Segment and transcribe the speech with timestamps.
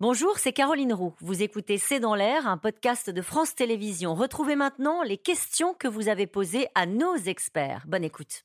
[0.00, 1.12] Bonjour, c'est Caroline Roux.
[1.18, 4.14] Vous écoutez C'est dans l'air, un podcast de France Télévisions.
[4.14, 7.82] Retrouvez maintenant les questions que vous avez posées à nos experts.
[7.88, 8.44] Bonne écoute.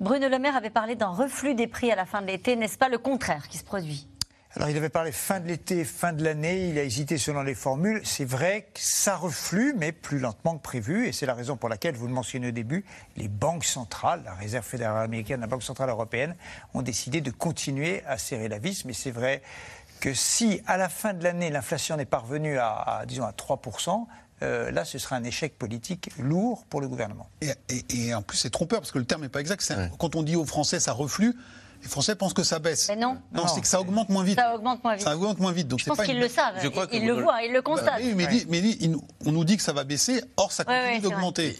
[0.00, 2.56] Bruno Le Maire avait parlé d'un reflux des prix à la fin de l'été.
[2.56, 4.09] N'est-ce pas le contraire qui se produit?
[4.56, 6.70] Alors, il avait parlé fin de l'été, fin de l'année.
[6.70, 8.00] Il a hésité selon les formules.
[8.02, 11.06] C'est vrai que ça reflue, mais plus lentement que prévu.
[11.06, 12.84] Et c'est la raison pour laquelle, vous le mentionnez au début,
[13.16, 16.34] les banques centrales, la Réserve fédérale américaine, la Banque centrale européenne,
[16.74, 18.84] ont décidé de continuer à serrer la vis.
[18.86, 19.40] Mais c'est vrai
[20.00, 23.60] que si, à la fin de l'année, l'inflation n'est pas revenue à, disons, à 3
[24.42, 27.28] euh, là, ce sera un échec politique lourd pour le gouvernement.
[27.68, 29.72] Et, en plus, c'est trompeur, parce que le terme n'est pas exact.
[29.98, 31.36] Quand on dit aux Français ça reflue,
[31.82, 32.88] les Français pensent que ça baisse.
[32.88, 33.18] Mais non.
[33.32, 34.38] Non, c'est que ça augmente moins vite.
[34.38, 35.04] Ça augmente moins vite.
[35.04, 35.68] Ça augmente moins vite.
[35.68, 36.56] Donc je pense qu'ils le savent.
[36.62, 38.02] Je crois ils le voient, ils le constatent.
[38.14, 38.68] mais,
[39.26, 41.58] on nous dit que ça va baisser, or ça continue d'augmenter.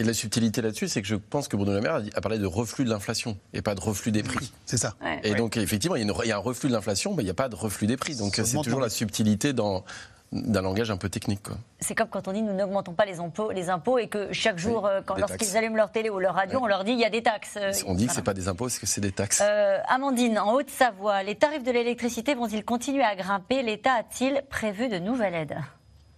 [0.00, 2.46] Et la subtilité là-dessus, c'est que je pense que Bruno Le Maire a parlé de
[2.46, 4.52] reflux de l'inflation et pas de reflux des prix.
[4.64, 4.94] C'est ça.
[5.24, 7.48] Et donc, effectivement, il y, a un reflux de l'inflation, mais il n'y a pas
[7.48, 8.14] de reflux des prix.
[8.14, 9.84] Donc, c'est toujours la subtilité dans,
[10.32, 11.46] d'un langage un peu technique.
[11.80, 14.58] C'est comme quand on dit nous n'augmentons pas les impôts, les impôts et que chaque
[14.58, 17.10] jour, euh, lorsqu'ils allument leur télé ou leur radio, on leur dit il y a
[17.10, 17.58] des taxes.
[17.86, 19.42] On dit que ce n'est pas des impôts, c'est que c'est des taxes.
[19.42, 23.62] Euh, Amandine, en Haute-Savoie, les tarifs de l'électricité vont-ils continuer à grimper?
[23.62, 25.56] L'État a-t-il prévu de nouvelles aides?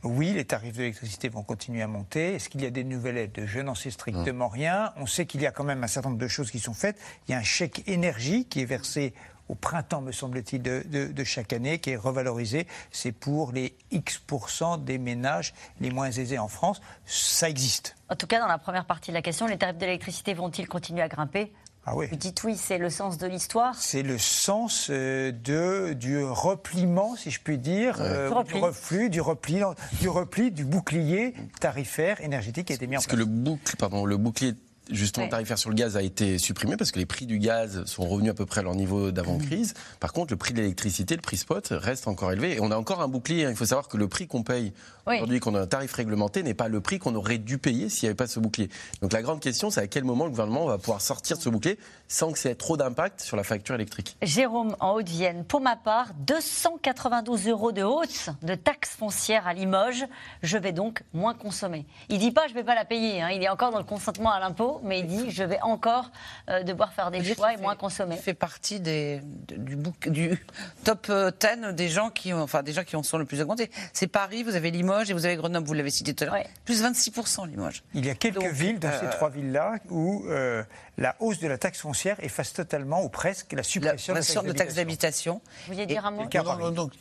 [0.02, 2.34] Oui, les tarifs de l'électricité vont continuer à monter.
[2.34, 3.42] Est-ce qu'il y a des nouvelles aides?
[3.44, 4.92] Je n'en sais strictement rien.
[4.96, 6.96] On sait qu'il y a quand même un certain nombre de choses qui sont faites.
[7.28, 9.12] Il y a un chèque énergie qui est versé
[9.50, 12.66] au printemps, me semble-t-il, de, chaque année, qui est revalorisé.
[12.92, 16.80] C'est pour les X% des ménages les moins aisés en France.
[17.04, 17.96] Ça existe.
[18.08, 20.68] En tout cas, dans la première partie de la question, les tarifs de l'électricité vont-ils
[20.68, 21.52] continuer à grimper?
[21.86, 22.06] Ah oui.
[22.10, 27.16] Vous dites oui, c'est le sens de l'histoire C'est le sens euh, de, du repliement,
[27.16, 29.62] si je puis dire, euh, du, reflux, du repli,
[30.00, 33.06] du repli, du bouclier tarifaire énergétique qui a été mis en place.
[33.06, 34.52] Parce que le, boucle, pardon, le bouclier
[34.90, 38.06] justement tarifaire sur le gaz a été supprimé parce que les prix du gaz sont
[38.06, 39.74] revenus à peu près à leur niveau d'avant-crise.
[40.00, 42.56] Par contre, le prix de l'électricité, le prix spot, reste encore élevé.
[42.56, 43.46] Et on a encore un bouclier.
[43.46, 43.50] Hein.
[43.50, 44.72] Il faut savoir que le prix qu'on paye
[45.06, 48.06] aujourd'hui, qu'on a un tarif réglementé, n'est pas le prix qu'on aurait dû payer s'il
[48.06, 48.68] n'y avait pas ce bouclier.
[49.02, 51.48] Donc la grande question, c'est à quel moment le gouvernement va pouvoir sortir de ce
[51.48, 54.16] bouclier sans que ça ait trop d'impact sur la facture électrique?
[54.22, 60.06] Jérôme, en Haute-Vienne, pour ma part, 292 euros de hausse de taxes foncières à Limoges.
[60.42, 61.86] Je vais donc moins consommer.
[62.08, 63.22] Il dit pas je vais pas la payer.
[63.22, 63.30] Hein.
[63.30, 66.10] Il est encore dans le consentement à l'impôt, mais il dit je vais encore
[66.48, 68.16] euh, devoir faire des choix et moins consommer.
[68.16, 69.20] Il fait partie des,
[69.56, 69.76] du,
[70.06, 70.46] du
[70.84, 73.40] top 10 euh, des gens qui, ont, enfin des gens qui en sont le plus
[73.40, 73.70] augmentés.
[73.92, 76.44] C'est Paris, vous avez Limoges et vous avez Grenoble, vous l'avez cité tout à l'heure.
[76.64, 77.82] Plus 26% Limoges.
[77.94, 80.62] Il y a quelques villes dans ces euh, trois villes-là où euh,
[80.98, 84.74] la hausse de la taxe foncière efface totalement ou presque la suppression la, de, taxe
[84.74, 85.40] d'habitation.
[85.66, 86.26] Vous vouliez dire un mot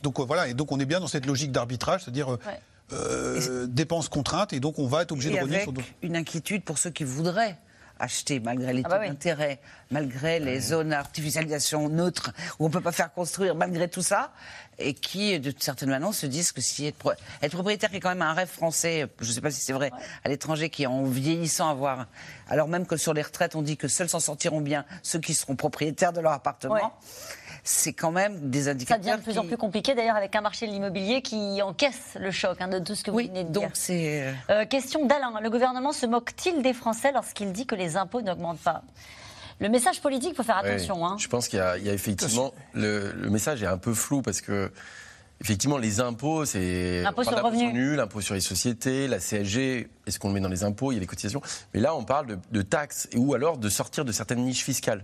[0.02, 2.36] donc, voilà, et donc on est bien dans cette logique d'arbitrage, c'est-à-dire
[2.92, 6.78] euh, dépenses contraintes, et donc on va être obligé de revenir sur une inquiétude pour
[6.78, 7.56] ceux qui voudraient
[8.00, 12.72] acheter malgré les ah taux bah d'intérêt, malgré les zones d'artificialisation neutres où on ne
[12.72, 14.32] peut pas faire construire, malgré tout ça,
[14.78, 18.08] et qui, de certaines manière, se disent que si être, être, propriétaire, qui est quand
[18.08, 19.90] même un rêve français, je ne sais pas si c'est vrai,
[20.24, 22.06] à l'étranger, qui est en vieillissant avoir,
[22.48, 25.34] alors même que sur les retraites, on dit que seuls s'en sortiront bien ceux qui
[25.34, 26.98] seront propriétaires de leur appartement
[27.70, 29.04] c'est quand même des indicateurs.
[29.04, 32.16] Ça devient de plus en plus compliqué d'ailleurs avec un marché de l'immobilier qui encaisse
[32.18, 33.70] le choc hein, de tout ce que vous venez de donc dire.
[33.74, 34.22] c'est.
[34.22, 35.32] Euh, euh, question d'Alain.
[35.40, 38.82] Le gouvernement se moque-t-il des Français lorsqu'il dit que les impôts n'augmentent pas?
[39.60, 41.06] Le message politique, il faut faire attention.
[41.06, 41.16] Hein.
[41.18, 42.52] Je pense qu'il y, a effectivement.
[42.74, 44.72] Le, message est un peu flou parce que.
[45.42, 49.88] Effectivement, les impôts, c'est l'impôt sur le revenu, l'impôt sur les sociétés, la CSG.
[50.06, 50.92] Est-ce qu'on le met dans les impôts?
[50.92, 51.40] Il y a les cotisations.
[51.72, 55.02] Mais là, on parle de, de taxes ou alors de sortir de certaines niches fiscales.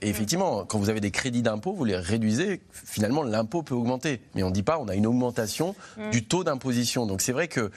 [0.00, 4.20] Et effectivement, quand vous avez des crédits d'impôt, vous les réduisez, finalement l'impôt peut augmenter.
[4.34, 6.10] Mais on ne dit pas on a une augmentation mm.
[6.10, 7.06] du taux d'imposition.
[7.06, 7.70] Donc c'est vrai que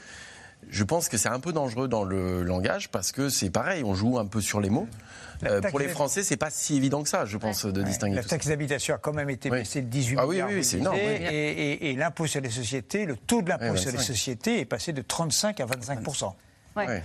[0.69, 3.94] je pense que c'est un peu dangereux dans le langage parce que c'est pareil, on
[3.94, 4.88] joue un peu sur les mots.
[5.44, 8.16] Euh, pour les Français, c'est pas si évident que ça, je pense, de distinguer.
[8.16, 10.97] La taxe d'habitation a quand même été baissée de 18 ah, oui, oui, c'est énorme.
[10.97, 14.94] Et, et l'impôt sur les sociétés, le taux de l'impôt sur les sociétés est passé
[14.94, 16.00] de 35 à 25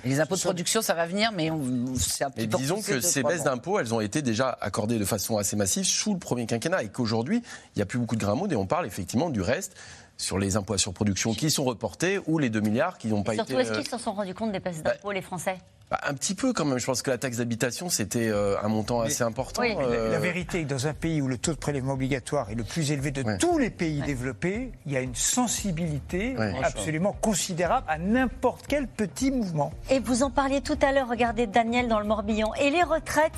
[0.04, 1.50] les impôts de production, ça va venir, mais
[1.97, 2.58] c'est un petit peu.
[2.58, 6.12] Disons que ces baisses d'impôts, elles ont été déjà accordées de façon assez massive sous
[6.12, 7.42] le premier quinquennat et qu'aujourd'hui,
[7.74, 9.77] il n'y a plus beaucoup de grains et on parle effectivement du reste
[10.20, 13.34] sur les impôts sur production qui sont reportés ou les 2 milliards qui n'ont pas
[13.34, 13.44] été.
[13.44, 15.58] Surtout, est-ce qu'ils se sont rendus compte des baisses d'impôts, les Français?
[15.90, 16.78] bah, un petit peu quand même.
[16.78, 19.62] Je pense que la taxe d'habitation, c'était euh, un montant assez important.
[19.62, 20.12] Euh.
[20.12, 22.64] La, vérité est que dans un pays où le taux de prélèvement obligatoire est le
[22.64, 27.98] plus élevé de tous les pays développés, il y a une sensibilité absolument considérable à
[27.98, 29.72] n'importe quel petit mouvement.
[29.90, 32.52] Et vous en parliez tout à l'heure, regardez Daniel dans le Morbihan.
[32.54, 33.32] Et les retraites,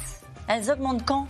[0.49, 1.27] elles augmentent quand?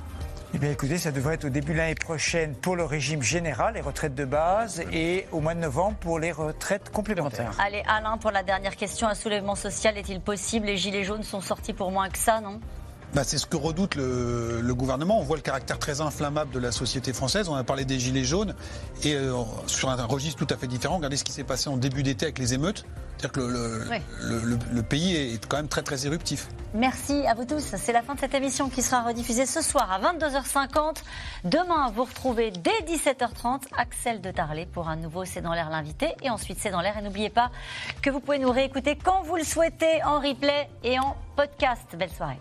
[0.54, 3.74] Eh bien, écoutez, ça devrait être au début de l'année prochaine pour le régime général,
[3.74, 7.52] les retraites de base, et au mois de novembre pour les retraites complémentaires.
[7.58, 10.66] Allez, Alain, pour la dernière question, un soulèvement social est-il possible?
[10.66, 12.60] Les Gilets jaunes sont sortis pour moins que ça, non?
[13.14, 15.20] Bah, c'est ce que redoute le, gouvernement.
[15.20, 17.48] On voit le caractère très inflammable de la société française.
[17.48, 18.54] On a parlé des Gilets jaunes.
[19.04, 19.34] Et euh,
[19.66, 22.26] sur un, registre tout à fait différent, regardez ce qui s'est passé en début d'été
[22.26, 22.84] avec les émeutes.
[23.18, 26.48] C'est-à-dire que le, le, pays est quand même très très éruptif.
[26.74, 27.62] Merci à vous tous.
[27.76, 30.96] C'est la fin de cette émission qui sera rediffusée ce soir à 22h50.
[31.44, 36.14] Demain, vous retrouvez dès 17h30 Axel de Tarlet pour un nouveau C'est dans l'air l'invité.
[36.22, 36.96] Et ensuite, C'est dans l'air.
[36.98, 37.50] Et n'oubliez pas
[38.00, 41.94] que vous pouvez nous réécouter quand vous le souhaitez en replay et en podcast.
[41.96, 42.40] Belle soirée.